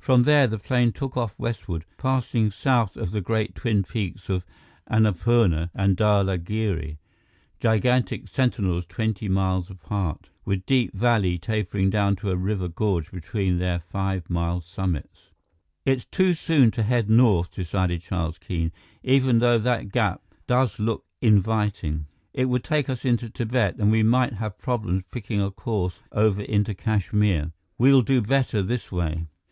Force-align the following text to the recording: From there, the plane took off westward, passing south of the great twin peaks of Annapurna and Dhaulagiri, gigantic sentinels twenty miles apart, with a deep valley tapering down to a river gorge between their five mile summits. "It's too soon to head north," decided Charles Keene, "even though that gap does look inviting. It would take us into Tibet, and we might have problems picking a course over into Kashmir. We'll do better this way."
From 0.00 0.24
there, 0.24 0.48
the 0.48 0.58
plane 0.58 0.90
took 0.90 1.16
off 1.16 1.38
westward, 1.38 1.84
passing 1.96 2.50
south 2.50 2.96
of 2.96 3.12
the 3.12 3.20
great 3.20 3.54
twin 3.54 3.84
peaks 3.84 4.28
of 4.28 4.44
Annapurna 4.90 5.70
and 5.72 5.96
Dhaulagiri, 5.96 6.98
gigantic 7.60 8.26
sentinels 8.26 8.84
twenty 8.86 9.28
miles 9.28 9.70
apart, 9.70 10.30
with 10.44 10.58
a 10.58 10.66
deep 10.66 10.92
valley 10.94 11.38
tapering 11.38 11.90
down 11.90 12.16
to 12.16 12.32
a 12.32 12.36
river 12.36 12.66
gorge 12.66 13.12
between 13.12 13.58
their 13.60 13.78
five 13.78 14.28
mile 14.28 14.60
summits. 14.60 15.30
"It's 15.84 16.06
too 16.06 16.34
soon 16.34 16.72
to 16.72 16.82
head 16.82 17.08
north," 17.08 17.52
decided 17.52 18.02
Charles 18.02 18.38
Keene, 18.38 18.72
"even 19.04 19.38
though 19.38 19.58
that 19.58 19.92
gap 19.92 20.22
does 20.48 20.80
look 20.80 21.04
inviting. 21.20 22.06
It 22.34 22.46
would 22.46 22.64
take 22.64 22.90
us 22.90 23.04
into 23.04 23.30
Tibet, 23.30 23.76
and 23.78 23.92
we 23.92 24.02
might 24.02 24.32
have 24.32 24.58
problems 24.58 25.04
picking 25.12 25.40
a 25.40 25.52
course 25.52 26.00
over 26.10 26.42
into 26.42 26.74
Kashmir. 26.74 27.52
We'll 27.78 28.02
do 28.02 28.20
better 28.20 28.60
this 28.64 28.90
way." 28.90 29.28